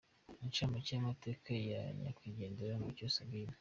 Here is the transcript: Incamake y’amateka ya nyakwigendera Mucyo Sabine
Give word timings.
Incamake 0.45 0.89
y’amateka 0.93 1.49
ya 1.69 1.81
nyakwigendera 1.99 2.73
Mucyo 2.81 3.05
Sabine 3.15 3.55